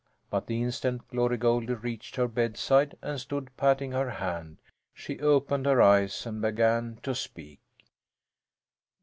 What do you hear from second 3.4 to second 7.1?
patting her hand, she opened her eyes and began